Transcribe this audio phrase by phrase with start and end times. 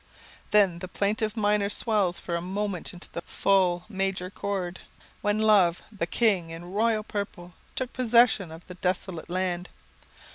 [0.49, 4.79] Then the plaintive minor swells for a moment into the full major chord,
[5.21, 9.69] when Love, the King, in royal purple, took possession of the desolate land.